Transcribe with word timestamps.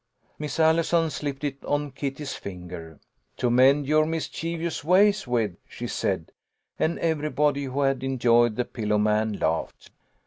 Miss 0.39 0.59
Allison 0.59 1.11
slipped 1.11 1.43
it 1.43 1.63
on 1.63 1.91
Kitty's 1.91 2.33
finger. 2.33 2.99
"To 3.37 3.51
mend 3.51 3.85
your 3.85 4.07
mischievous 4.07 4.83
ways 4.83 5.27
with," 5.27 5.57
she 5.69 5.85
said, 5.85 6.31
and 6.79 6.97
everybody 6.97 7.65
who 7.65 7.81
had 7.81 8.03
enjoyed 8.03 8.55
the 8.55 8.65
pillow 8.65 8.97
man 8.97 9.33
laughed. 9.33 9.91